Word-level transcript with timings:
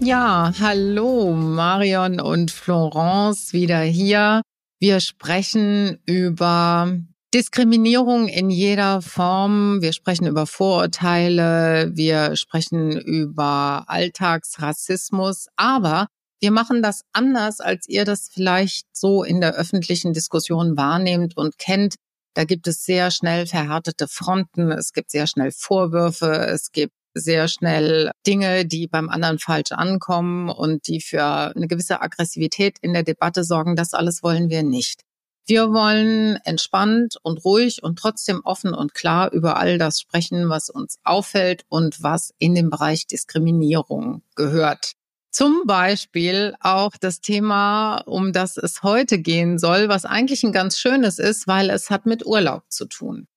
Ja, 0.00 0.52
hallo 0.60 1.32
Marion 1.32 2.20
und 2.20 2.50
Florence 2.50 3.54
wieder 3.54 3.80
hier. 3.80 4.42
Wir 4.78 5.00
sprechen 5.00 5.98
über 6.04 6.98
Diskriminierung 7.32 8.28
in 8.28 8.50
jeder 8.50 9.00
Form. 9.00 9.80
Wir 9.80 9.94
sprechen 9.94 10.26
über 10.26 10.46
Vorurteile. 10.46 11.90
Wir 11.94 12.36
sprechen 12.36 12.92
über 12.92 13.84
Alltagsrassismus. 13.86 15.46
Aber 15.56 16.08
wir 16.40 16.50
machen 16.50 16.82
das 16.82 17.00
anders, 17.14 17.60
als 17.60 17.88
ihr 17.88 18.04
das 18.04 18.28
vielleicht 18.30 18.84
so 18.92 19.24
in 19.24 19.40
der 19.40 19.54
öffentlichen 19.54 20.12
Diskussion 20.12 20.76
wahrnehmt 20.76 21.38
und 21.38 21.56
kennt. 21.58 21.94
Da 22.34 22.44
gibt 22.44 22.68
es 22.68 22.84
sehr 22.84 23.10
schnell 23.10 23.46
verhärtete 23.46 24.08
Fronten. 24.08 24.70
Es 24.70 24.92
gibt 24.92 25.10
sehr 25.10 25.26
schnell 25.26 25.52
Vorwürfe. 25.52 26.32
Es 26.32 26.70
gibt 26.70 26.92
sehr 27.16 27.48
schnell 27.48 28.10
Dinge, 28.26 28.66
die 28.66 28.86
beim 28.86 29.08
anderen 29.08 29.38
falsch 29.38 29.72
ankommen 29.72 30.48
und 30.50 30.86
die 30.86 31.00
für 31.00 31.24
eine 31.24 31.66
gewisse 31.66 32.00
Aggressivität 32.00 32.78
in 32.80 32.92
der 32.92 33.02
Debatte 33.02 33.42
sorgen. 33.42 33.74
Das 33.74 33.94
alles 33.94 34.22
wollen 34.22 34.50
wir 34.50 34.62
nicht. 34.62 35.02
Wir 35.48 35.72
wollen 35.72 36.38
entspannt 36.44 37.18
und 37.22 37.44
ruhig 37.44 37.82
und 37.82 37.98
trotzdem 38.00 38.40
offen 38.42 38.74
und 38.74 38.94
klar 38.94 39.30
über 39.32 39.56
all 39.56 39.78
das 39.78 40.00
sprechen, 40.00 40.48
was 40.48 40.70
uns 40.70 40.98
auffällt 41.04 41.64
und 41.68 42.02
was 42.02 42.34
in 42.38 42.56
den 42.56 42.68
Bereich 42.68 43.06
Diskriminierung 43.06 44.22
gehört. 44.34 44.94
Zum 45.30 45.62
Beispiel 45.66 46.54
auch 46.60 46.92
das 46.98 47.20
Thema, 47.20 47.98
um 48.06 48.32
das 48.32 48.56
es 48.56 48.82
heute 48.82 49.18
gehen 49.18 49.58
soll, 49.58 49.88
was 49.88 50.04
eigentlich 50.04 50.42
ein 50.42 50.52
ganz 50.52 50.78
schönes 50.78 51.20
ist, 51.20 51.46
weil 51.46 51.70
es 51.70 51.90
hat 51.90 52.06
mit 52.06 52.26
Urlaub 52.26 52.64
zu 52.68 52.86
tun. 52.86 53.28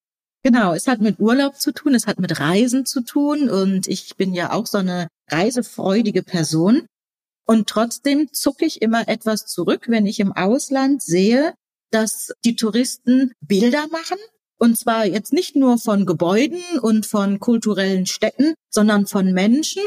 Genau, 0.42 0.72
es 0.72 0.86
hat 0.86 1.00
mit 1.00 1.20
Urlaub 1.20 1.56
zu 1.56 1.72
tun, 1.72 1.94
es 1.94 2.06
hat 2.06 2.18
mit 2.18 2.40
Reisen 2.40 2.86
zu 2.86 3.02
tun 3.02 3.50
und 3.50 3.86
ich 3.88 4.16
bin 4.16 4.32
ja 4.32 4.52
auch 4.52 4.66
so 4.66 4.78
eine 4.78 5.08
reisefreudige 5.28 6.22
Person. 6.22 6.86
Und 7.46 7.68
trotzdem 7.68 8.32
zucke 8.32 8.64
ich 8.64 8.80
immer 8.80 9.08
etwas 9.08 9.46
zurück, 9.46 9.86
wenn 9.88 10.06
ich 10.06 10.20
im 10.20 10.32
Ausland 10.32 11.02
sehe, 11.02 11.54
dass 11.90 12.32
die 12.44 12.56
Touristen 12.56 13.32
Bilder 13.40 13.86
machen. 13.88 14.18
Und 14.58 14.78
zwar 14.78 15.04
jetzt 15.04 15.32
nicht 15.32 15.56
nur 15.56 15.78
von 15.78 16.06
Gebäuden 16.06 16.62
und 16.80 17.06
von 17.06 17.40
kulturellen 17.40 18.06
Städten, 18.06 18.54
sondern 18.70 19.06
von 19.06 19.32
Menschen. 19.32 19.82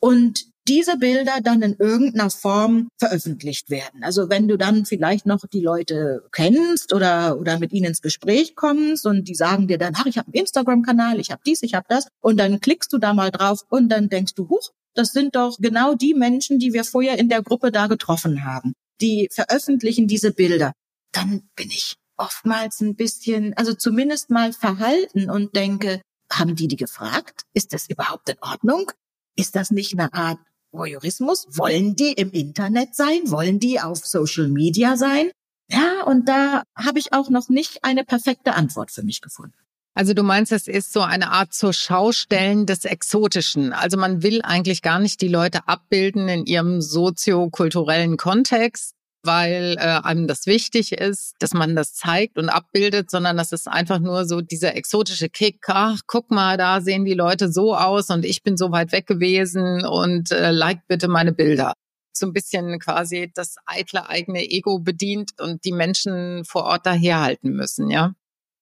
Und 0.00 0.46
diese 0.66 0.96
Bilder 0.96 1.38
dann 1.42 1.62
in 1.62 1.76
irgendeiner 1.78 2.30
Form 2.30 2.88
veröffentlicht 2.98 3.70
werden. 3.70 4.02
Also 4.02 4.30
wenn 4.30 4.48
du 4.48 4.56
dann 4.56 4.86
vielleicht 4.86 5.26
noch 5.26 5.44
die 5.52 5.60
Leute 5.60 6.26
kennst 6.32 6.92
oder, 6.92 7.38
oder 7.38 7.58
mit 7.58 7.72
ihnen 7.72 7.86
ins 7.86 8.00
Gespräch 8.00 8.54
kommst 8.56 9.06
und 9.06 9.28
die 9.28 9.34
sagen 9.34 9.68
dir 9.68 9.78
dann, 9.78 9.94
ach, 9.96 10.06
ich 10.06 10.18
habe 10.18 10.28
einen 10.28 10.40
Instagram-Kanal, 10.40 11.20
ich 11.20 11.30
habe 11.30 11.42
dies, 11.46 11.62
ich 11.62 11.74
habe 11.74 11.86
das, 11.88 12.08
und 12.20 12.38
dann 12.38 12.60
klickst 12.60 12.92
du 12.92 12.98
da 12.98 13.12
mal 13.12 13.30
drauf 13.30 13.60
und 13.68 13.88
dann 13.88 14.08
denkst 14.08 14.34
du, 14.34 14.48
huch, 14.48 14.70
das 14.94 15.12
sind 15.12 15.34
doch 15.36 15.56
genau 15.58 15.94
die 15.94 16.14
Menschen, 16.14 16.58
die 16.58 16.72
wir 16.72 16.84
vorher 16.84 17.18
in 17.18 17.28
der 17.28 17.42
Gruppe 17.42 17.72
da 17.72 17.86
getroffen 17.86 18.44
haben. 18.44 18.74
Die 19.00 19.28
veröffentlichen 19.32 20.06
diese 20.06 20.32
Bilder. 20.32 20.72
Dann 21.12 21.48
bin 21.56 21.68
ich 21.68 21.96
oftmals 22.16 22.80
ein 22.80 22.94
bisschen, 22.94 23.54
also 23.54 23.74
zumindest 23.74 24.30
mal 24.30 24.52
verhalten 24.52 25.30
und 25.30 25.54
denke, 25.56 26.00
haben 26.32 26.56
die 26.56 26.68
die 26.68 26.76
gefragt? 26.76 27.42
Ist 27.52 27.72
das 27.72 27.88
überhaupt 27.88 28.28
in 28.28 28.36
Ordnung? 28.40 28.90
Ist 29.36 29.56
das 29.56 29.70
nicht 29.70 29.92
eine 29.92 30.12
Art 30.12 30.38
Voyeurismus? 30.74 31.46
Wollen 31.50 31.96
die 31.96 32.12
im 32.12 32.30
Internet 32.30 32.94
sein? 32.94 33.20
Wollen 33.30 33.58
die 33.58 33.80
auf 33.80 34.04
Social 34.04 34.48
Media 34.48 34.96
sein? 34.96 35.30
Ja, 35.70 36.02
und 36.04 36.28
da 36.28 36.64
habe 36.76 36.98
ich 36.98 37.12
auch 37.12 37.30
noch 37.30 37.48
nicht 37.48 37.84
eine 37.84 38.04
perfekte 38.04 38.54
Antwort 38.54 38.90
für 38.90 39.02
mich 39.02 39.20
gefunden. 39.20 39.56
Also 39.94 40.12
du 40.12 40.24
meinst, 40.24 40.50
es 40.50 40.66
ist 40.66 40.92
so 40.92 41.02
eine 41.02 41.30
Art 41.30 41.54
zur 41.54 41.72
Schaustellen 41.72 42.66
des 42.66 42.84
Exotischen. 42.84 43.72
Also 43.72 43.96
man 43.96 44.24
will 44.24 44.42
eigentlich 44.42 44.82
gar 44.82 44.98
nicht 44.98 45.20
die 45.20 45.28
Leute 45.28 45.68
abbilden 45.68 46.28
in 46.28 46.46
ihrem 46.46 46.82
soziokulturellen 46.82 48.16
Kontext, 48.16 48.94
weil 49.24 49.76
äh, 49.78 50.00
einem 50.02 50.26
das 50.26 50.46
wichtig 50.46 50.92
ist, 50.92 51.34
dass 51.38 51.52
man 51.52 51.74
das 51.74 51.94
zeigt 51.94 52.38
und 52.38 52.48
abbildet, 52.48 53.10
sondern 53.10 53.36
das 53.36 53.52
ist 53.52 53.68
einfach 53.68 53.98
nur 53.98 54.26
so 54.26 54.40
dieser 54.40 54.76
exotische 54.76 55.28
Kick. 55.28 55.60
Ach, 55.68 56.00
guck 56.06 56.30
mal, 56.30 56.56
da 56.56 56.80
sehen 56.80 57.04
die 57.04 57.14
Leute 57.14 57.50
so 57.52 57.74
aus 57.74 58.10
und 58.10 58.24
ich 58.24 58.42
bin 58.42 58.56
so 58.56 58.70
weit 58.70 58.92
weg 58.92 59.06
gewesen 59.06 59.84
und 59.84 60.30
äh, 60.30 60.50
like 60.50 60.86
bitte 60.86 61.08
meine 61.08 61.32
Bilder. 61.32 61.72
So 62.12 62.26
ein 62.26 62.32
bisschen 62.32 62.78
quasi 62.78 63.30
das 63.34 63.56
eitle 63.66 64.08
eigene 64.08 64.48
Ego 64.48 64.78
bedient 64.78 65.32
und 65.40 65.64
die 65.64 65.72
Menschen 65.72 66.44
vor 66.44 66.64
Ort 66.64 66.86
daherhalten 66.86 67.52
müssen, 67.52 67.90
ja. 67.90 68.14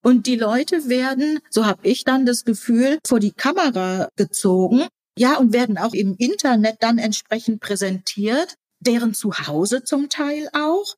Und 0.04 0.26
die 0.26 0.36
Leute 0.36 0.88
werden, 0.88 1.38
so 1.50 1.64
habe 1.64 1.86
ich 1.86 2.04
dann 2.04 2.26
das 2.26 2.44
Gefühl, 2.44 2.98
vor 3.06 3.20
die 3.20 3.30
Kamera 3.30 4.08
gezogen, 4.16 4.88
ja, 5.16 5.36
und 5.36 5.52
werden 5.52 5.78
auch 5.78 5.92
im 5.92 6.16
Internet 6.16 6.76
dann 6.80 6.98
entsprechend 6.98 7.60
präsentiert 7.60 8.56
deren 8.82 9.14
Zuhause 9.14 9.84
zum 9.84 10.08
Teil 10.08 10.48
auch, 10.52 10.94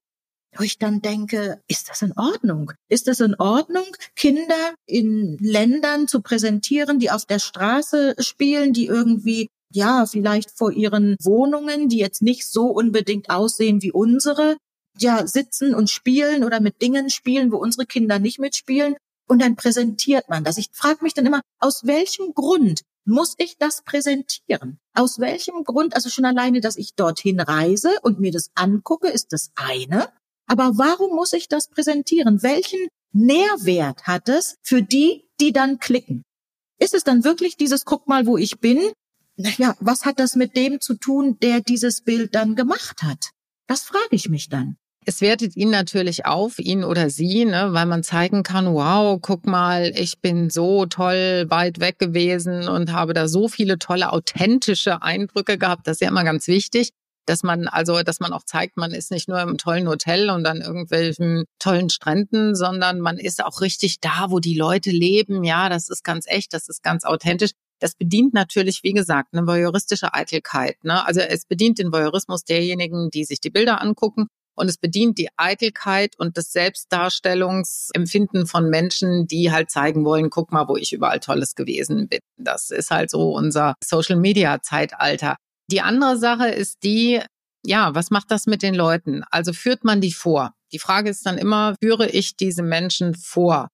wo 0.57 0.63
ich 0.63 0.79
dann 0.79 1.03
denke, 1.03 1.61
ist 1.69 1.89
das 1.89 2.03
in 2.03 2.13
Ordnung? 2.17 2.73
Ist 2.89 3.09
das 3.09 3.21
in 3.21 3.35
Ordnung, 3.37 3.87
Kinder 4.15 4.75
in 4.87 5.37
Ländern 5.41 6.07
zu 6.07 6.21
präsentieren, 6.21 6.99
die 6.99 7.11
auf 7.11 7.25
der 7.25 7.41
Straße 7.41 8.15
spielen, 8.19 8.73
die 8.73 8.87
irgendwie 8.87 9.49
ja, 9.75 10.07
vielleicht 10.07 10.53
vor 10.57 10.71
ihren 10.71 11.17
Wohnungen, 11.21 11.89
die 11.89 11.99
jetzt 11.99 12.23
nicht 12.23 12.47
so 12.47 12.67
unbedingt 12.67 13.29
aussehen 13.29 13.83
wie 13.83 13.91
unsere, 13.91 14.57
ja, 14.99 15.27
sitzen 15.27 15.75
und 15.75 15.91
spielen 15.91 16.45
oder 16.45 16.61
mit 16.61 16.81
Dingen 16.81 17.11
spielen, 17.11 17.51
wo 17.51 17.57
unsere 17.57 17.85
Kinder 17.85 18.21
nicht 18.21 18.39
mitspielen. 18.39 18.95
Und 19.27 19.43
dann 19.43 19.57
präsentiert 19.57 20.29
man 20.29 20.45
das. 20.45 20.59
Ich 20.59 20.69
frage 20.73 21.03
mich 21.03 21.15
dann 21.15 21.27
immer, 21.27 21.41
aus 21.59 21.87
welchem 21.87 22.35
Grund 22.35 22.83
muss 23.05 23.35
ich 23.39 23.59
das 23.59 23.83
präsentieren? 23.83 24.79
Aus 24.95 25.19
welchem 25.19 25.65
Grund? 25.65 25.95
Also 25.95 26.09
schon 26.09 26.25
alleine, 26.25 26.61
dass 26.61 26.77
ich 26.77 26.95
dorthin 26.95 27.41
reise 27.41 27.91
und 28.03 28.21
mir 28.21 28.33
das 28.33 28.51
angucke, 28.55 29.09
ist 29.09 29.33
das 29.33 29.51
eine. 29.57 30.09
Aber 30.47 30.73
warum 30.77 31.15
muss 31.15 31.33
ich 31.33 31.49
das 31.49 31.69
präsentieren? 31.69 32.43
Welchen 32.43 32.89
Nährwert 33.13 34.07
hat 34.07 34.29
es 34.29 34.57
für 34.63 34.83
die, 34.83 35.29
die 35.41 35.53
dann 35.53 35.79
klicken? 35.79 36.23
Ist 36.79 36.95
es 36.95 37.05
dann 37.05 37.25
wirklich 37.25 37.57
dieses, 37.57 37.85
guck 37.85 38.09
mal, 38.09 38.27
wo 38.27 38.37
ich 38.37 38.61
bin? 38.61 38.93
Naja, 39.37 39.77
was 39.81 40.05
hat 40.05 40.19
das 40.19 40.37
mit 40.37 40.57
dem 40.57 40.81
zu 40.81 40.95
tun, 40.95 41.39
der 41.41 41.61
dieses 41.61 42.03
Bild 42.03 42.35
dann 42.35 42.57
gemacht 42.57 43.03
hat? 43.03 43.31
Das 43.67 43.83
frage 43.83 44.09
ich 44.11 44.29
mich 44.29 44.49
dann. 44.49 44.77
Es 45.07 45.21
wertet 45.21 45.55
ihn 45.55 45.69
natürlich 45.69 46.25
auf, 46.25 46.59
ihn 46.59 46.83
oder 46.83 47.11
sie, 47.11 47.45
ne, 47.45 47.69
weil 47.73 47.85
man 47.85 48.03
zeigen 48.03 48.43
kann, 48.43 48.73
wow, 48.73 49.19
guck 49.21 49.47
mal, 49.47 49.93
ich 49.95 50.21
bin 50.21 50.49
so 50.49 50.87
toll 50.87 51.45
weit 51.49 51.79
weg 51.79 51.99
gewesen 51.99 52.69
und 52.69 52.91
habe 52.93 53.13
da 53.13 53.29
so 53.29 53.49
viele 53.49 53.79
tolle, 53.79 54.13
authentische 54.13 55.03
Eindrücke 55.03 55.59
gehabt. 55.59 55.87
Das 55.87 55.97
ist 55.97 56.01
ja 56.01 56.09
immer 56.09 56.25
ganz 56.25 56.47
wichtig, 56.49 56.91
dass 57.27 57.43
man 57.43 57.69
also, 57.69 58.03
dass 58.03 58.19
man 58.21 58.33
auch 58.33 58.45
zeigt, 58.45 58.79
man 58.79 58.93
ist 58.93 59.11
nicht 59.11 59.29
nur 59.29 59.41
im 59.43 59.59
tollen 59.59 59.89
Hotel 59.89 60.31
und 60.31 60.47
an 60.47 60.63
irgendwelchen 60.63 61.45
tollen 61.59 61.91
Stränden, 61.91 62.55
sondern 62.55 63.01
man 63.01 63.19
ist 63.19 63.45
auch 63.45 63.61
richtig 63.61 64.01
da, 64.01 64.27
wo 64.31 64.39
die 64.41 64.57
Leute 64.57 64.91
leben. 64.91 65.45
Ja, 65.45 65.69
das 65.69 65.91
ist 65.91 66.03
ganz 66.03 66.25
echt, 66.27 66.55
das 66.55 66.69
ist 66.69 66.83
ganz 66.83 67.05
authentisch. 67.05 67.51
Das 67.79 67.95
bedient 67.95 68.33
natürlich, 68.33 68.83
wie 68.83 68.93
gesagt, 68.95 69.35
eine 69.35 69.47
voyeuristische 69.47 70.15
Eitelkeit. 70.15 70.83
Ne? 70.83 71.07
Also 71.07 71.21
es 71.21 71.45
bedient 71.45 71.79
den 71.79 71.93
Voyeurismus 71.93 72.45
derjenigen, 72.45 73.11
die 73.11 73.25
sich 73.25 73.41
die 73.41 73.51
Bilder 73.51 73.83
angucken 73.83 74.29
und 74.55 74.69
es 74.69 74.79
bedient 74.79 75.19
die 75.19 75.29
Eitelkeit 75.37 76.19
und 76.19 76.37
das 76.37 76.53
Selbstdarstellungsempfinden 76.53 78.47
von 78.47 78.71
Menschen, 78.71 79.27
die 79.27 79.51
halt 79.53 79.71
zeigen 79.71 80.05
wollen, 80.05 80.31
guck 80.31 80.53
mal, 80.53 80.69
wo 80.69 80.77
ich 80.77 80.93
überall 80.93 81.21
Tolles 81.21 81.55
gewesen 81.55 82.09
bin. 82.09 82.21
Das 82.37 82.71
ist 82.71 82.91
halt 82.91 83.11
so 83.11 83.33
unser 83.33 83.75
Social-Media-Zeitalter. 83.83 85.37
Die 85.71 85.81
andere 85.81 86.19
Sache 86.19 86.49
ist 86.49 86.83
die, 86.83 87.21
ja, 87.65 87.95
was 87.95 88.11
macht 88.11 88.31
das 88.31 88.47
mit 88.47 88.63
den 88.63 88.75
Leuten? 88.75 89.23
Also 89.31 89.53
führt 89.53 89.85
man 89.85 90.01
die 90.01 90.13
vor? 90.13 90.53
Die 90.73 90.79
Frage 90.79 91.11
ist 91.11 91.25
dann 91.27 91.39
immer, 91.39 91.75
führe 91.83 92.09
ich 92.09 92.37
diese 92.37 92.63
Menschen 92.63 93.15
vor? 93.15 93.69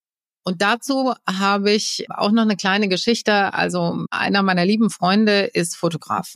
Und 0.45 0.63
dazu 0.63 1.15
habe 1.29 1.73
ich 1.73 2.07
auch 2.11 2.31
noch 2.31 2.43
eine 2.43 2.57
kleine 2.57 2.89
Geschichte. 2.89 3.53
Also 3.53 4.05
einer 4.11 4.43
meiner 4.43 4.65
lieben 4.65 4.91
Freunde 4.91 5.43
ist 5.43 5.77
Fotograf 5.77 6.35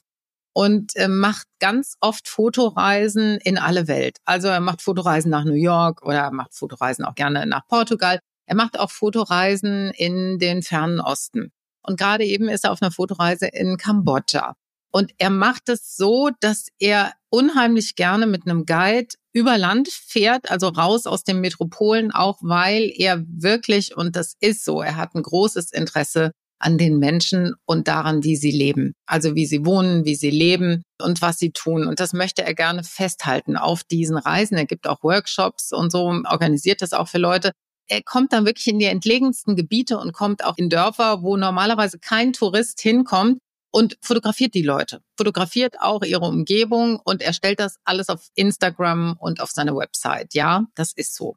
und 0.55 0.97
äh, 0.97 1.09
macht 1.09 1.47
ganz 1.59 1.97
oft 2.01 2.29
Fotoreisen 2.29 3.39
in 3.39 3.59
alle 3.59 3.89
Welt. 3.89 4.19
Also 4.25 4.49
er 4.49 4.61
macht 4.61 4.81
Fotoreisen 4.81 5.31
nach 5.31 5.45
New 5.45 5.53
York 5.53 6.03
oder 6.03 6.21
er 6.21 6.31
macht 6.31 6.55
Fotoreisen 6.55 7.05
auch 7.05 7.15
gerne 7.15 7.45
nach 7.45 7.67
Portugal. 7.67 8.21
Er 8.47 8.57
macht 8.57 8.79
auch 8.79 8.91
Fotoreisen 8.91 9.91
in 9.91 10.39
den 10.39 10.63
fernen 10.63 11.01
Osten. 11.01 11.53
Und 11.83 11.99
gerade 11.99 12.25
eben 12.25 12.49
ist 12.49 12.65
er 12.65 12.73
auf 12.73 12.81
einer 12.81 12.93
Fotoreise 12.93 13.47
in 13.47 13.77
Kambodscha. 13.77 14.55
Und 14.93 15.13
er 15.19 15.31
macht 15.31 15.69
es 15.69 15.97
so, 15.97 16.31
dass 16.39 16.69
er 16.79 17.13
unheimlich 17.31 17.97
gerne 17.97 18.27
mit 18.27 18.47
einem 18.47 18.65
Guide 18.65 19.09
über 19.33 19.59
Land 19.59 19.89
fährt, 19.89 20.53
also 20.53 20.69
raus 20.69 21.09
aus 21.09 21.25
den 21.25 21.41
Metropolen, 21.41 22.13
auch 22.13 22.39
weil 22.43 22.93
er 22.95 23.25
wirklich, 23.27 23.97
und 23.97 24.15
das 24.15 24.37
ist 24.39 24.65
so, 24.65 24.83
er 24.83 24.95
hat 24.95 25.17
ein 25.17 25.23
großes 25.23 25.73
Interesse 25.73 26.31
an 26.65 26.79
den 26.79 26.99
Menschen 26.99 27.55
und 27.67 27.89
daran, 27.89 28.25
wie 28.25 28.37
sie 28.37 28.51
leben. 28.51 28.95
Also 29.07 29.35
wie 29.35 29.45
sie 29.45 29.67
wohnen, 29.67 30.07
wie 30.07 30.15
sie 30.15 30.31
leben 30.31 30.83
und 31.01 31.21
was 31.21 31.39
sie 31.39 31.51
tun. 31.51 31.87
Und 31.87 32.01
das 32.01 32.15
möchte 32.15 32.43
er 32.43 32.55
gerne 32.55 32.83
festhalten 32.83 33.57
auf 33.57 33.85
diesen 33.85 34.17
Reisen. 34.17 34.57
Er 34.57 34.65
gibt 34.65 34.89
auch 34.89 35.03
Workshops 35.03 35.73
und 35.73 35.93
so, 35.93 36.07
organisiert 36.07 36.81
das 36.81 36.95
auch 36.95 37.09
für 37.09 37.19
Leute. 37.19 37.53
Er 37.87 38.03
kommt 38.03 38.33
dann 38.33 38.47
wirklich 38.47 38.67
in 38.67 38.79
die 38.79 38.87
entlegensten 38.87 39.57
Gebiete 39.57 39.99
und 39.99 40.15
kommt 40.15 40.43
auch 40.43 40.57
in 40.57 40.71
Dörfer, 40.71 41.23
wo 41.23 41.37
normalerweise 41.37 41.99
kein 41.99 42.33
Tourist 42.33 42.81
hinkommt 42.81 43.39
und 43.71 43.99
fotografiert 44.01 44.55
die 44.55 44.63
Leute, 44.63 45.03
fotografiert 45.19 45.81
auch 45.81 46.03
ihre 46.03 46.25
Umgebung 46.25 46.99
und 47.05 47.21
er 47.21 47.35
stellt 47.35 47.61
das 47.61 47.77
alles 47.85 48.09
auf 48.09 48.29
Instagram 48.37 49.17
und 49.19 49.43
auf 49.43 49.51
seine 49.51 49.77
Website. 49.77 50.33
Ja, 50.33 50.65
das 50.75 50.93
ist 50.95 51.15
so. 51.15 51.37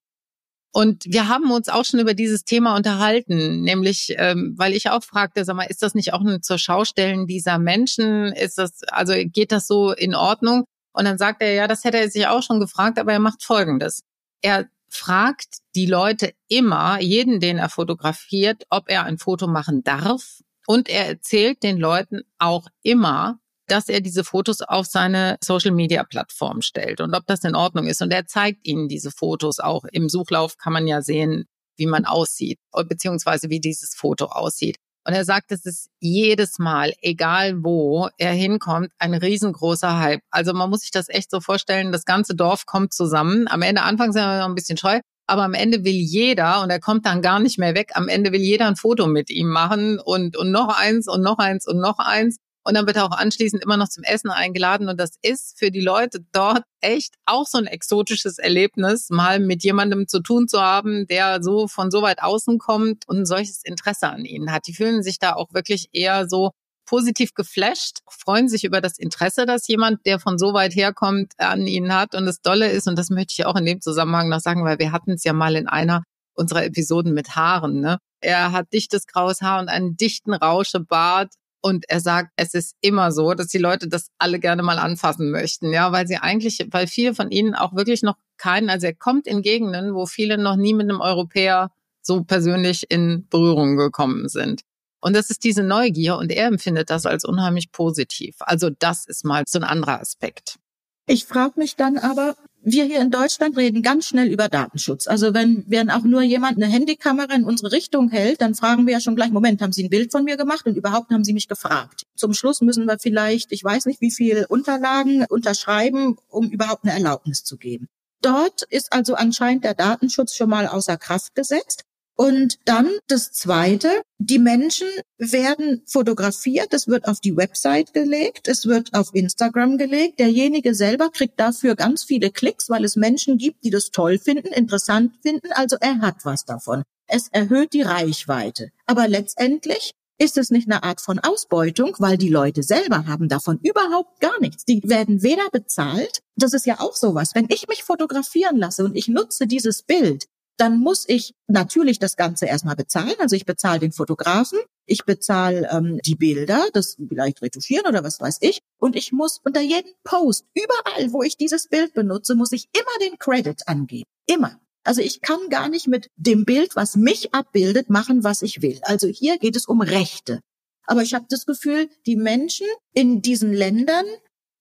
Und 0.78 1.06
wir 1.08 1.28
haben 1.28 1.50
uns 1.50 1.70
auch 1.70 1.86
schon 1.86 2.00
über 2.00 2.14
dieses 2.14 2.44
Thema 2.44 2.76
unterhalten, 2.76 3.64
nämlich, 3.64 4.14
ähm, 4.16 4.54
weil 4.58 4.74
ich 4.74 4.92
auch 4.92 5.04
fragte, 5.04 5.44
sag 5.44 5.56
mal, 5.56 5.64
ist 5.64 5.82
das 5.82 5.96
nicht 5.96 6.14
auch 6.14 6.22
ein 6.22 6.44
zur 6.44 6.60
Schaustellen 6.60 7.26
dieser 7.26 7.58
Menschen? 7.58 8.32
Ist 8.34 8.60
das, 8.60 8.84
also 8.84 9.16
geht 9.16 9.52
das 9.52 9.66
so 9.66 9.92
in 9.92 10.14
Ordnung? 10.14 10.66
Und 10.94 11.06
dann 11.06 11.18
sagt 11.18 11.42
er, 11.42 11.52
ja, 11.52 11.68
das 11.68 11.84
hätte 11.84 11.98
er 11.98 12.12
sich 12.12 12.28
auch 12.28 12.44
schon 12.44 12.60
gefragt, 12.60 13.00
aber 13.00 13.12
er 13.12 13.18
macht 13.18 13.42
Folgendes. 13.42 14.04
Er 14.44 14.68
fragt 14.88 15.48
die 15.74 15.88
Leute 15.88 16.34
immer, 16.48 17.02
jeden, 17.02 17.40
den 17.40 17.58
er 17.58 17.70
fotografiert, 17.70 18.68
ob 18.70 18.88
er 18.88 19.04
ein 19.06 19.18
Foto 19.18 19.48
machen 19.48 19.84
darf. 19.84 20.42
Und 20.68 20.90
er 20.90 21.08
erzählt 21.08 21.64
den 21.64 21.80
Leuten 21.80 22.22
auch 22.38 22.68
immer, 22.84 23.40
dass 23.68 23.90
er 23.90 24.02
diese 24.02 24.24
Fotos 24.24 24.62
auf 24.62 24.86
seine 24.86 25.38
Social-Media-Plattform 25.44 26.62
stellt 26.62 27.02
und 27.02 27.14
ob 27.14 27.26
das 27.28 27.44
in 27.44 27.56
Ordnung 27.56 27.88
ist. 27.88 28.02
Und 28.02 28.12
er 28.12 28.26
zeigt 28.26 28.66
ihnen 28.68 28.88
diese 28.88 29.12
Fotos 29.12 29.60
auch. 29.60 29.84
Im 29.92 30.10
Suchlauf 30.10 30.58
kann 30.58 30.74
man 30.74 30.88
ja 30.88 31.02
sehen, 31.02 31.46
wie 31.76 31.86
man 31.86 32.06
aussieht, 32.06 32.60
beziehungsweise 32.88 33.50
wie 33.50 33.60
dieses 33.60 33.94
Foto 33.96 34.26
aussieht. 34.26 34.78
Und 35.08 35.14
er 35.14 35.24
sagt, 35.24 35.54
es 35.54 35.66
ist 35.66 35.90
jedes 36.02 36.60
Mal, 36.60 36.92
egal 37.02 37.64
wo 37.64 38.10
er 38.18 38.34
hinkommt, 38.34 38.90
ein 39.00 39.14
riesengroßer 39.14 39.98
Hype. 40.00 40.20
Also 40.32 40.52
man 40.54 40.70
muss 40.70 40.82
sich 40.82 40.92
das 40.92 41.08
echt 41.08 41.32
so 41.32 41.40
vorstellen, 41.40 41.94
das 41.94 42.04
ganze 42.04 42.36
Dorf 42.36 42.66
kommt 42.66 42.94
zusammen. 42.94 43.48
Am 43.48 43.62
Ende, 43.62 43.84
Anfang 43.84 44.12
sind 44.12 44.24
wir 44.24 44.40
noch 44.40 44.50
ein 44.50 44.56
bisschen 44.56 44.78
scheu, 44.78 45.00
aber 45.26 45.44
am 45.44 45.54
Ende 45.54 45.86
will 45.86 45.94
jeder, 45.94 46.62
und 46.62 46.72
er 46.72 46.82
kommt 46.82 47.06
dann 47.06 47.22
gar 47.22 47.40
nicht 47.40 47.58
mehr 47.58 47.74
weg, 47.74 47.92
am 47.94 48.10
Ende 48.10 48.34
will 48.34 48.42
jeder 48.42 48.68
ein 48.68 48.76
Foto 48.76 49.08
mit 49.08 49.30
ihm 49.30 49.48
machen 49.48 49.98
und, 50.00 50.36
und 50.36 50.52
noch 50.52 50.78
eins 50.78 51.08
und 51.08 51.22
noch 51.22 51.38
eins 51.38 51.68
und 51.68 51.80
noch 51.80 52.00
eins. 52.00 52.38
Und 52.68 52.74
dann 52.74 52.86
wird 52.86 52.98
er 52.98 53.06
auch 53.06 53.18
anschließend 53.18 53.64
immer 53.64 53.78
noch 53.78 53.88
zum 53.88 54.04
Essen 54.04 54.30
eingeladen. 54.30 54.90
Und 54.90 55.00
das 55.00 55.12
ist 55.22 55.58
für 55.58 55.72
die 55.72 55.80
Leute 55.80 56.20
dort 56.34 56.64
echt 56.82 57.16
auch 57.26 57.46
so 57.46 57.58
ein 57.58 57.66
exotisches 57.66 58.40
Erlebnis, 58.40 59.10
mal 59.10 59.40
mit 59.40 59.64
jemandem 59.64 60.10
zu 60.10 60.20
tun 60.20 60.50
zu 60.50 60.62
haben, 60.62 61.08
der 61.08 61.42
so 61.42 61.70
von 61.70 61.92
so 61.92 62.02
weit 62.02 62.22
außen 62.22 62.58
kommt 62.58 63.08
und 63.08 63.20
ein 63.20 63.26
solches 63.26 63.62
Interesse 63.64 64.10
an 64.10 64.26
ihnen 64.26 64.52
hat. 64.52 64.68
Die 64.68 64.74
fühlen 64.74 65.02
sich 65.02 65.18
da 65.18 65.34
auch 65.36 65.54
wirklich 65.54 65.88
eher 65.94 66.28
so 66.28 66.52
positiv 66.86 67.34
geflasht, 67.34 68.00
freuen 68.10 68.50
sich 68.50 68.66
über 68.66 68.82
das 68.82 68.98
Interesse, 68.98 69.46
das 69.46 69.66
jemand, 69.70 70.06
der 70.06 70.20
von 70.20 70.38
so 70.38 70.54
weit 70.54 70.76
herkommt, 70.76 71.32
an 71.38 71.68
ihnen 71.68 71.96
hat. 71.96 72.16
Und 72.16 72.26
das 72.26 72.42
Dolle 72.42 72.70
ist, 72.70 72.90
und 72.90 73.00
das 73.00 73.10
möchte 73.10 73.34
ich 73.38 73.46
auch 73.46 73.56
in 73.56 73.66
dem 73.66 73.80
Zusammenhang 73.80 74.28
noch 74.28 74.42
sagen, 74.42 74.66
weil 74.66 74.78
wir 74.78 74.92
hatten 74.92 75.12
es 75.12 75.24
ja 75.24 75.32
mal 75.32 75.56
in 75.56 75.70
einer 75.70 76.04
unserer 76.34 76.66
Episoden 76.66 77.14
mit 77.14 77.38
Haaren. 77.38 77.80
Ne? 77.80 77.98
Er 78.20 78.52
hat 78.52 78.74
dichtes 78.74 79.08
graues 79.08 79.42
Haar 79.42 79.62
und 79.62 79.70
einen 79.70 79.96
dichten 79.96 80.34
Rauschebart 80.34 81.30
und 81.68 81.84
er 81.90 82.00
sagt, 82.00 82.32
es 82.38 82.54
ist 82.54 82.76
immer 82.80 83.12
so, 83.12 83.34
dass 83.34 83.48
die 83.48 83.58
Leute 83.58 83.90
das 83.90 84.10
alle 84.18 84.40
gerne 84.40 84.64
mal 84.64 84.80
anfassen 84.80 85.32
möchten, 85.32 85.74
ja, 85.74 85.92
weil 85.92 86.08
sie 86.08 86.16
eigentlich, 86.16 86.66
weil 86.72 86.88
viele 86.88 87.14
von 87.14 87.30
ihnen 87.30 87.56
auch 87.56 87.76
wirklich 87.76 88.04
noch 88.04 88.16
keinen, 88.38 88.70
also 88.70 88.88
er 88.88 88.96
kommt 88.96 89.28
in 89.28 89.42
Gegenden, 89.42 89.94
wo 89.94 90.06
viele 90.06 90.38
noch 90.38 90.56
nie 90.56 90.74
mit 90.74 90.90
einem 90.90 91.02
Europäer 91.02 91.72
so 92.02 92.24
persönlich 92.24 92.90
in 92.90 93.28
Berührung 93.30 93.76
gekommen 93.76 94.30
sind. 94.30 94.62
Und 95.02 95.14
das 95.14 95.30
ist 95.30 95.44
diese 95.44 95.62
Neugier 95.62 96.16
und 96.16 96.32
er 96.32 96.48
empfindet 96.48 96.90
das 96.90 97.06
als 97.06 97.26
unheimlich 97.26 97.74
positiv. 97.74 98.36
Also 98.40 98.70
das 98.70 99.06
ist 99.06 99.26
mal 99.26 99.44
so 99.46 99.60
ein 99.60 99.66
anderer 99.66 100.00
Aspekt. 100.00 100.58
Ich 101.06 101.26
frage 101.26 101.54
mich 101.58 101.76
dann 101.76 101.98
aber, 101.98 102.36
wir 102.64 102.84
hier 102.86 103.00
in 103.00 103.12
Deutschland 103.12 103.56
reden 103.58 103.82
ganz 103.82 104.08
schnell 104.08 104.28
über 104.28 104.50
Datenschutz. 104.50 105.08
Also 105.08 105.34
wenn, 105.34 105.64
wenn 105.68 105.90
auch 105.90 106.04
nur 106.04 106.22
jemand 106.22 106.58
eine 106.58 106.72
Handykamera 106.72 107.34
in 107.34 107.46
unsere 107.46 107.72
Richtung 107.72 108.10
hält, 108.10 108.42
dann 108.42 108.56
fragen 108.56 108.86
wir 108.86 108.94
ja 108.94 109.00
schon 109.00 109.16
gleich, 109.16 109.32
Moment, 109.32 109.62
haben 109.62 109.72
Sie 109.72 109.84
ein 109.86 109.90
Bild 109.90 110.12
von 110.12 110.24
mir 110.24 110.38
gemacht 110.38 110.66
und 110.66 110.76
überhaupt 110.76 111.12
haben 111.12 111.24
Sie 111.24 111.34
mich 111.34 111.48
gefragt. 111.48 112.04
Zum 112.16 112.34
Schluss 112.34 112.62
müssen 112.62 112.86
wir 112.86 113.00
vielleicht, 113.00 113.52
ich 113.52 113.64
weiß 113.64 113.86
nicht, 113.86 114.02
wie 114.02 114.12
viel 114.12 114.46
Unterlagen 114.50 115.26
unterschreiben, 115.30 116.18
um 116.30 116.50
überhaupt 116.50 116.84
eine 116.84 116.94
Erlaubnis 116.94 117.44
zu 117.44 117.58
geben. 117.58 117.88
Dort 118.22 118.64
ist 118.64 118.92
also 118.92 119.16
anscheinend 119.16 119.64
der 119.64 119.74
Datenschutz 119.74 120.36
schon 120.36 120.50
mal 120.50 120.68
außer 120.68 120.98
Kraft 120.98 121.36
gesetzt. 121.36 121.84
Und 122.20 122.58
dann 122.66 122.90
das 123.08 123.32
Zweite, 123.32 124.02
die 124.18 124.40
Menschen 124.40 124.88
werden 125.20 125.84
fotografiert, 125.86 126.74
es 126.74 126.88
wird 126.88 127.08
auf 127.08 127.20
die 127.20 127.38
Website 127.38 127.94
gelegt, 127.94 128.48
es 128.48 128.66
wird 128.66 128.96
auf 128.96 129.14
Instagram 129.14 129.78
gelegt. 129.78 130.20
Derjenige 130.20 130.74
selber 130.74 131.12
kriegt 131.12 131.40
dafür 131.40 131.76
ganz 131.76 132.04
viele 132.04 132.32
Klicks, 132.32 132.72
weil 132.72 132.84
es 132.86 132.96
Menschen 132.96 133.38
gibt, 133.38 133.64
die 133.64 133.70
das 133.70 133.92
toll 133.92 134.18
finden, 134.18 134.48
interessant 134.48 135.14
finden, 135.22 135.52
also 135.52 135.78
er 135.80 136.02
hat 136.02 136.26
was 136.26 136.44
davon. 136.44 136.82
Es 137.06 137.28
erhöht 137.32 137.74
die 137.74 137.84
Reichweite. 137.84 138.72
Aber 138.88 139.08
letztendlich 139.08 139.92
ist 140.18 140.40
es 140.40 140.50
nicht 140.50 140.68
eine 140.68 140.82
Art 140.82 141.02
von 141.02 141.20
Ausbeutung, 141.20 141.96
weil 142.00 142.18
die 142.18 142.30
Leute 142.30 142.64
selber 142.64 143.06
haben 143.06 143.30
davon 143.30 143.60
überhaupt 143.62 144.20
gar 144.20 144.40
nichts. 144.42 144.66
Die 144.66 144.82
werden 144.84 145.22
weder 145.22 145.48
bezahlt, 145.52 146.22
das 146.36 146.54
ist 146.54 146.66
ja 146.66 146.80
auch 146.80 146.96
sowas. 146.96 147.36
Wenn 147.36 147.48
ich 147.50 147.68
mich 147.68 147.84
fotografieren 147.84 148.58
lasse 148.58 148.84
und 148.84 148.96
ich 148.96 149.08
nutze 149.08 149.46
dieses 149.46 149.84
Bild, 149.84 150.26
dann 150.58 150.80
muss 150.80 151.06
ich 151.08 151.34
natürlich 151.48 152.00
das 152.00 152.16
Ganze 152.16 152.46
erstmal 152.46 152.76
bezahlen. 152.76 153.14
Also 153.20 153.36
ich 153.36 153.46
bezahle 153.46 153.80
den 153.80 153.92
Fotografen, 153.92 154.60
ich 154.86 155.06
bezahle 155.06 155.70
ähm, 155.72 156.00
die 156.04 156.16
Bilder, 156.16 156.68
das 156.74 156.98
vielleicht 157.08 157.42
retuschieren 157.42 157.86
oder 157.88 158.04
was 158.04 158.20
weiß 158.20 158.40
ich. 158.42 158.60
Und 158.80 158.96
ich 158.96 159.12
muss 159.12 159.40
unter 159.44 159.62
jedem 159.62 159.92
Post, 160.04 160.46
überall, 160.54 161.14
wo 161.14 161.22
ich 161.24 161.38
dieses 161.38 161.68
Bild 161.68 161.94
benutze, 161.94 162.36
muss 162.36 162.52
ich 162.52 162.68
immer 162.74 163.08
den 163.08 163.18
Credit 163.20 163.68
angeben. 163.68 164.06
Immer. 164.26 164.60
Also 164.84 165.02
ich 165.02 165.22
kann 165.22 165.50
gar 165.50 165.70
nicht 165.70 165.88
mit 165.88 166.10
dem 166.16 166.46
Bild, 166.46 166.76
was 166.76 166.96
mich 166.96 167.34
abbildet, 167.34 167.90
machen, 167.90 168.24
was 168.24 168.42
ich 168.42 168.62
will. 168.62 168.80
Also 168.84 169.08
hier 169.08 169.38
geht 169.38 169.56
es 169.56 169.66
um 169.66 169.82
Rechte. 169.82 170.40
Aber 170.86 171.04
ich 171.04 171.14
habe 171.14 171.26
das 171.30 171.46
Gefühl, 171.46 171.90
die 172.06 172.16
Menschen 172.16 172.66
in 172.94 173.22
diesen 173.22 173.52
Ländern, 173.52 174.06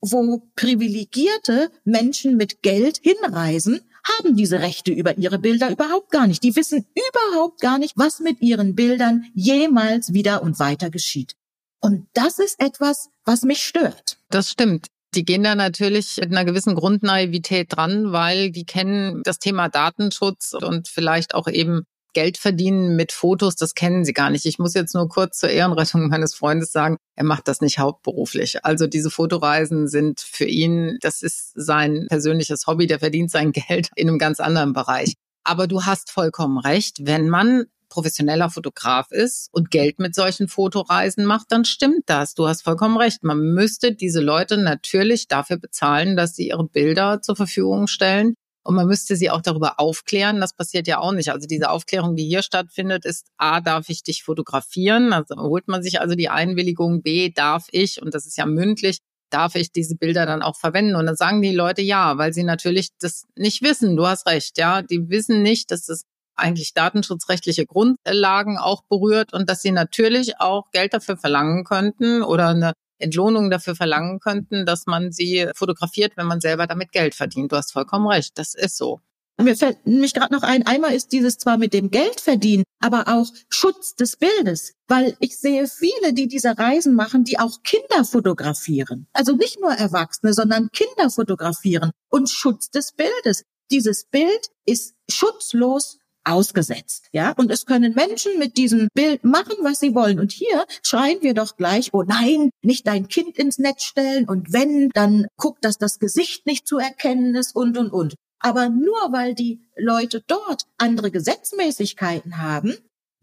wo 0.00 0.42
privilegierte 0.56 1.70
Menschen 1.84 2.36
mit 2.36 2.62
Geld 2.62 2.98
hinreisen, 3.02 3.80
haben 4.08 4.36
diese 4.36 4.60
Rechte 4.60 4.92
über 4.92 5.18
ihre 5.18 5.38
Bilder 5.38 5.70
überhaupt 5.70 6.10
gar 6.10 6.26
nicht. 6.26 6.42
Die 6.42 6.56
wissen 6.56 6.86
überhaupt 6.94 7.60
gar 7.60 7.78
nicht, 7.78 7.94
was 7.96 8.20
mit 8.20 8.40
ihren 8.40 8.74
Bildern 8.74 9.24
jemals 9.34 10.12
wieder 10.12 10.42
und 10.42 10.58
weiter 10.58 10.90
geschieht. 10.90 11.34
Und 11.80 12.06
das 12.14 12.38
ist 12.38 12.60
etwas, 12.60 13.10
was 13.24 13.42
mich 13.42 13.62
stört. 13.62 14.18
Das 14.30 14.50
stimmt. 14.50 14.88
Die 15.14 15.24
gehen 15.24 15.44
da 15.44 15.54
natürlich 15.54 16.16
mit 16.18 16.30
einer 16.30 16.44
gewissen 16.44 16.74
Grundnaivität 16.74 17.74
dran, 17.74 18.12
weil 18.12 18.50
die 18.50 18.64
kennen 18.64 19.22
das 19.24 19.38
Thema 19.38 19.68
Datenschutz 19.68 20.52
und 20.52 20.88
vielleicht 20.88 21.34
auch 21.34 21.48
eben 21.48 21.86
Geld 22.16 22.38
verdienen 22.38 22.96
mit 22.96 23.12
Fotos, 23.12 23.56
das 23.56 23.74
kennen 23.74 24.06
sie 24.06 24.14
gar 24.14 24.30
nicht. 24.30 24.46
Ich 24.46 24.58
muss 24.58 24.72
jetzt 24.72 24.94
nur 24.94 25.06
kurz 25.06 25.36
zur 25.36 25.50
Ehrenrettung 25.50 26.08
meines 26.08 26.34
Freundes 26.34 26.72
sagen, 26.72 26.96
er 27.14 27.24
macht 27.24 27.46
das 27.46 27.60
nicht 27.60 27.78
hauptberuflich. 27.78 28.64
Also 28.64 28.86
diese 28.86 29.10
Fotoreisen 29.10 29.86
sind 29.86 30.20
für 30.20 30.46
ihn, 30.46 30.96
das 31.02 31.20
ist 31.20 31.52
sein 31.54 32.06
persönliches 32.08 32.66
Hobby, 32.66 32.86
der 32.86 33.00
verdient 33.00 33.30
sein 33.30 33.52
Geld 33.68 33.90
in 33.96 34.08
einem 34.08 34.18
ganz 34.18 34.40
anderen 34.40 34.72
Bereich. 34.72 35.12
Aber 35.44 35.66
du 35.66 35.84
hast 35.84 36.10
vollkommen 36.10 36.56
recht, 36.56 37.00
wenn 37.02 37.28
man 37.28 37.66
professioneller 37.90 38.48
Fotograf 38.48 39.10
ist 39.10 39.50
und 39.52 39.70
Geld 39.70 39.98
mit 39.98 40.14
solchen 40.14 40.48
Fotoreisen 40.48 41.26
macht, 41.26 41.52
dann 41.52 41.66
stimmt 41.66 42.04
das. 42.06 42.32
Du 42.32 42.48
hast 42.48 42.62
vollkommen 42.62 42.96
recht. 42.96 43.24
Man 43.24 43.40
müsste 43.40 43.92
diese 43.94 44.22
Leute 44.22 44.56
natürlich 44.56 45.28
dafür 45.28 45.58
bezahlen, 45.58 46.16
dass 46.16 46.34
sie 46.34 46.48
ihre 46.48 46.64
Bilder 46.64 47.20
zur 47.20 47.36
Verfügung 47.36 47.88
stellen 47.88 48.36
und 48.66 48.74
man 48.74 48.86
müsste 48.86 49.16
sie 49.16 49.30
auch 49.30 49.42
darüber 49.42 49.78
aufklären. 49.78 50.40
Das 50.40 50.52
passiert 50.52 50.86
ja 50.88 50.98
auch 50.98 51.12
nicht. 51.12 51.30
Also 51.30 51.46
diese 51.46 51.70
Aufklärung, 51.70 52.16
die 52.16 52.24
hier 52.24 52.42
stattfindet, 52.42 53.04
ist 53.04 53.28
A, 53.36 53.60
darf 53.60 53.88
ich 53.88 54.02
dich 54.02 54.24
fotografieren? 54.24 55.12
Also 55.12 55.36
holt 55.36 55.68
man 55.68 55.82
sich 55.82 56.00
also 56.00 56.14
die 56.16 56.28
Einwilligung, 56.28 57.02
B, 57.02 57.30
darf 57.30 57.66
ich, 57.70 58.02
und 58.02 58.14
das 58.14 58.26
ist 58.26 58.36
ja 58.36 58.44
mündlich, 58.44 58.98
darf 59.30 59.54
ich 59.54 59.70
diese 59.70 59.94
Bilder 59.96 60.26
dann 60.26 60.42
auch 60.42 60.56
verwenden? 60.56 60.96
Und 60.96 61.06
dann 61.06 61.16
sagen 61.16 61.42
die 61.42 61.54
Leute 61.54 61.82
ja, 61.82 62.18
weil 62.18 62.32
sie 62.32 62.42
natürlich 62.42 62.88
das 62.98 63.24
nicht 63.36 63.62
wissen. 63.62 63.96
Du 63.96 64.06
hast 64.06 64.26
recht, 64.26 64.58
ja. 64.58 64.82
Die 64.82 65.08
wissen 65.08 65.42
nicht, 65.42 65.70
dass 65.70 65.88
es 65.88 66.02
eigentlich 66.34 66.74
datenschutzrechtliche 66.74 67.66
Grundlagen 67.66 68.58
auch 68.58 68.82
berührt 68.88 69.32
und 69.32 69.48
dass 69.48 69.62
sie 69.62 69.70
natürlich 69.70 70.40
auch 70.40 70.70
Geld 70.72 70.92
dafür 70.92 71.16
verlangen 71.16 71.64
könnten 71.64 72.22
oder 72.22 72.48
eine 72.48 72.72
Entlohnung 72.98 73.50
dafür 73.50 73.74
verlangen 73.76 74.20
könnten, 74.20 74.66
dass 74.66 74.86
man 74.86 75.12
sie 75.12 75.48
fotografiert, 75.54 76.16
wenn 76.16 76.26
man 76.26 76.40
selber 76.40 76.66
damit 76.66 76.92
Geld 76.92 77.14
verdient. 77.14 77.52
Du 77.52 77.56
hast 77.56 77.72
vollkommen 77.72 78.06
recht, 78.06 78.38
das 78.38 78.54
ist 78.54 78.76
so. 78.76 79.00
Mir 79.38 79.54
fällt 79.54 79.86
mich 79.86 80.14
gerade 80.14 80.32
noch 80.32 80.42
ein, 80.42 80.66
einmal 80.66 80.94
ist 80.94 81.12
dieses 81.12 81.36
zwar 81.36 81.58
mit 81.58 81.74
dem 81.74 81.90
Geld 81.90 82.20
verdienen, 82.20 82.64
aber 82.80 83.06
auch 83.08 83.26
Schutz 83.50 83.94
des 83.94 84.16
Bildes, 84.16 84.72
weil 84.88 85.14
ich 85.20 85.38
sehe 85.38 85.66
viele, 85.66 86.14
die 86.14 86.26
diese 86.26 86.56
Reisen 86.56 86.94
machen, 86.94 87.24
die 87.24 87.38
auch 87.38 87.62
Kinder 87.62 88.04
fotografieren. 88.04 89.06
Also 89.12 89.32
nicht 89.36 89.60
nur 89.60 89.72
Erwachsene, 89.72 90.32
sondern 90.32 90.70
Kinder 90.72 91.10
fotografieren 91.10 91.90
und 92.08 92.30
Schutz 92.30 92.70
des 92.70 92.92
Bildes. 92.92 93.44
Dieses 93.70 94.06
Bild 94.06 94.48
ist 94.64 94.94
schutzlos 95.10 95.98
ausgesetzt, 96.26 97.06
ja. 97.12 97.32
Und 97.32 97.50
es 97.50 97.66
können 97.66 97.94
Menschen 97.94 98.38
mit 98.38 98.56
diesem 98.56 98.88
Bild 98.94 99.24
machen, 99.24 99.54
was 99.62 99.80
sie 99.80 99.94
wollen. 99.94 100.18
Und 100.18 100.32
hier 100.32 100.66
schreien 100.82 101.22
wir 101.22 101.34
doch 101.34 101.56
gleich, 101.56 101.90
oh 101.92 102.02
nein, 102.02 102.50
nicht 102.62 102.86
dein 102.86 103.08
Kind 103.08 103.38
ins 103.38 103.58
Netz 103.58 103.84
stellen. 103.84 104.28
Und 104.28 104.52
wenn, 104.52 104.90
dann 104.90 105.26
guck, 105.36 105.60
dass 105.60 105.78
das 105.78 105.98
Gesicht 105.98 106.46
nicht 106.46 106.66
zu 106.66 106.78
erkennen 106.78 107.34
ist 107.34 107.54
und, 107.54 107.78
und, 107.78 107.90
und. 107.90 108.14
Aber 108.40 108.68
nur 108.68 109.12
weil 109.12 109.34
die 109.34 109.60
Leute 109.76 110.22
dort 110.26 110.64
andere 110.78 111.10
Gesetzmäßigkeiten 111.10 112.38
haben, 112.38 112.76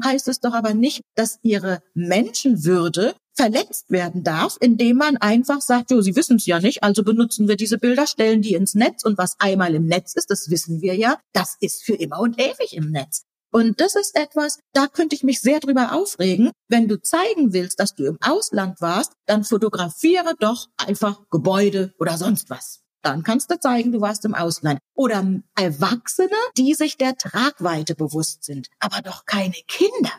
heißt 0.04 0.28
es 0.28 0.40
doch 0.40 0.54
aber 0.54 0.74
nicht, 0.74 1.02
dass 1.16 1.40
ihre 1.44 1.82
Menschenwürde 1.94 3.16
verletzt 3.36 3.90
werden 3.90 4.24
darf, 4.24 4.58
indem 4.60 4.98
man 4.98 5.18
einfach 5.18 5.62
sagt, 5.62 5.92
jo, 5.92 6.02
Sie 6.02 6.16
wissen 6.16 6.38
es 6.38 6.46
ja 6.46 6.60
nicht, 6.60 6.84
also 6.84 7.04
benutzen 7.04 7.48
wir 7.48 7.56
diese 7.56 7.78
Bilder, 7.78 8.08
stellen 8.08 8.42
die 8.42 8.54
ins 8.54 8.76
Netz 8.76 9.04
und 9.04 9.18
was 9.18 9.36
einmal 9.40 9.76
im 9.76 9.86
Netz 9.86 10.14
ist, 10.16 10.30
das 10.30 10.50
wissen 10.50 10.82
wir 10.82 10.96
ja, 10.96 11.20
das 11.34 11.58
ist 11.60 11.84
für 11.84 11.96
immer 11.96 12.20
und 12.20 12.40
ewig 12.40 12.74
im 12.74 12.92
Netz. 12.92 13.24
Und 13.52 13.80
das 13.80 13.96
ist 13.96 14.16
etwas, 14.16 14.58
da 14.74 14.88
könnte 14.88 15.16
ich 15.16 15.22
mich 15.22 15.40
sehr 15.40 15.60
drüber 15.60 15.94
aufregen. 15.94 16.50
Wenn 16.70 16.88
du 16.88 17.00
zeigen 17.00 17.54
willst, 17.54 17.80
dass 17.80 17.94
du 17.94 18.06
im 18.06 18.18
Ausland 18.20 18.82
warst, 18.82 19.12
dann 19.28 19.44
fotografiere 19.44 20.34
doch 20.40 20.70
einfach 20.78 21.22
Gebäude 21.30 21.94
oder 22.00 22.18
sonst 22.18 22.50
was. 22.50 22.82
Dann 23.04 23.22
kannst 23.22 23.52
du 23.52 23.60
zeigen, 23.60 23.92
du 23.92 24.02
warst 24.02 24.26
im 24.26 24.34
Ausland. 24.34 24.80
Oder 24.96 25.24
Erwachsene, 25.56 26.30
die 26.58 26.74
sich 26.74 26.98
der 26.98 27.16
Tragweite 27.16 27.94
bewusst 27.94 28.44
sind, 28.44 28.70
aber 28.80 29.02
doch 29.04 29.26
keine 29.26 29.54
Kinder. 29.68 30.12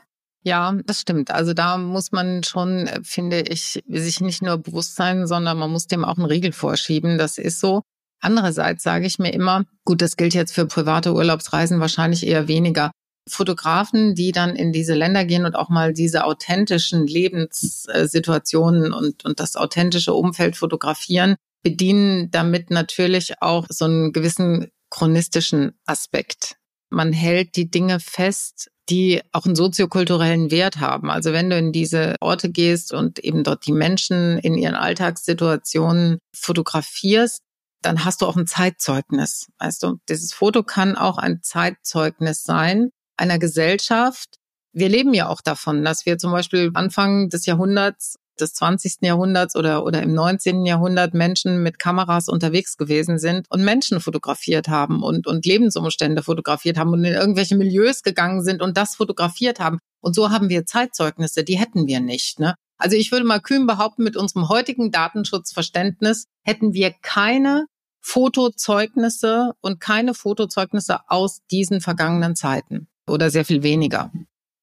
Ja, 0.47 0.75
das 0.85 1.01
stimmt. 1.01 1.31
Also 1.31 1.55
da 1.55 1.79
muss 1.79 2.13
man 2.13 2.43
schon, 2.45 2.87
äh, 2.87 3.01
finde 3.03 3.41
ich, 3.41 3.83
sich 3.89 4.21
nicht 4.21 4.43
nur 4.43 4.59
bewusst 4.59 4.95
sein, 4.95 5.27
sondern 5.27 5.59
man 5.59 5.71
muss 5.71 5.87
dem 5.87 6.05
auch 6.05 6.19
einen 6.19 6.27
Riegel 6.27 6.53
vorschieben. 6.53 7.17
Das 7.17 7.39
ist 7.39 7.61
so. 7.61 7.83
Andererseits 8.21 8.83
sage 8.83 9.07
ich 9.07 9.19
mir 9.19 9.33
immer, 9.33 9.65
gut, 9.85 10.03
das 10.03 10.17
gilt 10.17 10.35
jetzt 10.35 10.53
für 10.53 10.67
private 10.67 11.15
Urlaubsreisen 11.15 11.81
wahrscheinlich 11.81 12.27
eher 12.27 12.47
weniger. 12.47 12.91
Fotografen, 13.27 14.15
die 14.15 14.33
dann 14.33 14.55
in 14.55 14.71
diese 14.73 14.93
Länder 14.93 15.25
gehen 15.25 15.47
und 15.47 15.57
auch 15.57 15.71
mal 15.71 15.95
diese 15.95 16.25
authentischen 16.25 17.07
Lebenssituationen 17.07 18.93
und, 18.93 19.25
und 19.25 19.41
das 19.41 19.57
authentische 19.57 20.13
Umfeld 20.13 20.57
fotografieren, 20.57 21.37
bedienen 21.63 22.31
damit 22.31 22.71
natürlich 22.71 23.41
auch 23.41 23.67
so 23.71 23.87
einen 23.87 24.13
gewissen 24.13 24.71
chronistischen 24.91 25.73
Aspekt. 25.87 26.57
Man 26.91 27.12
hält 27.12 27.57
die 27.57 27.71
Dinge 27.71 28.00
fest, 28.00 28.71
die 28.88 29.23
auch 29.33 29.47
einen 29.47 29.57
soziokulturellen 29.57 30.50
Wert 30.50 30.79
haben. 30.79 31.11
Also 31.11 31.33
wenn 31.33 31.50
du 31.50 31.57
in 31.57 31.73
diese 31.73 32.17
Orte 32.21 32.50
gehst 32.50 32.93
und 32.93 33.19
eben 33.19 33.43
dort 33.43 33.67
die 33.67 33.73
Menschen 33.73 34.38
in 34.38 34.57
ihren 34.57 34.75
Alltagssituationen 34.75 36.19
fotografierst, 36.35 37.41
dann 37.83 38.05
hast 38.05 38.23
du 38.23 38.26
auch 38.26 38.37
ein 38.37 38.47
Zeitzeugnis. 38.47 39.47
Weißt 39.59 39.83
du, 39.83 39.99
dieses 40.09 40.33
Foto 40.33 40.62
kann 40.62 40.97
auch 40.97 41.19
ein 41.19 41.41
Zeitzeugnis 41.43 42.43
sein 42.43 42.91
einer 43.17 43.38
Gesellschaft. 43.38 44.38
Wir 44.73 44.88
leben 44.88 45.14
ja 45.14 45.29
auch 45.29 45.41
davon, 45.41 45.85
dass 45.85 46.05
wir 46.07 46.19
zum 46.19 46.33
Beispiel 46.33 46.71
Anfang 46.75 47.29
des 47.29 47.47
Jahrhunderts 47.47 48.17
des 48.41 48.55
20. 48.55 48.99
Jahrhunderts 49.03 49.57
oder, 49.57 49.85
oder 49.85 50.03
im 50.03 50.14
19. 50.14 50.67
Jahrhundert 50.67 51.14
Menschen 51.14 51.62
mit 51.62 51.79
Kameras 51.79 52.29
unterwegs 52.29 52.76
gewesen 52.76 53.19
sind 53.19 53.47
und 53.50 53.64
Menschen 53.64 54.00
fotografiert 54.00 54.69
haben 54.69 55.03
und, 55.03 55.26
und 55.26 55.47
Lebensumstände 55.47 56.23
fotografiert 56.23 56.79
haben 56.79 56.93
und 56.93 57.05
in 57.05 57.14
irgendwelche 57.14 57.57
Milieus 57.57 58.03
gegangen 58.03 58.43
sind 58.43 58.62
und 58.62 58.76
das 58.76 58.97
fotografiert 58.97 59.61
haben. 59.61 59.79
Und 60.00 60.14
so 60.14 60.31
haben 60.31 60.49
wir 60.49 60.67
Zeitzeugnisse, 60.67 61.45
die 61.45 61.59
hätten 61.59 61.87
wir 61.87 62.00
nicht. 62.00 62.41
Ne? 62.41 62.55
Also 62.79 62.97
ich 62.97 63.12
würde 63.12 63.25
mal 63.25 63.41
kühn 63.41 63.67
behaupten, 63.67 64.03
mit 64.03 64.17
unserem 64.17 64.49
heutigen 64.49 64.91
Datenschutzverständnis 64.91 66.26
hätten 66.45 66.75
wir 66.75 66.93
keine 67.03 67.67
Fotozeugnisse 68.03 69.53
und 69.62 69.81
keine 69.81 70.12
Fotozeugnisse 70.12 70.99
aus 71.09 71.41
diesen 71.50 71.81
vergangenen 71.81 72.37
Zeiten 72.37 72.88
oder 73.09 73.31
sehr 73.31 73.45
viel 73.45 73.62
weniger. 73.62 74.12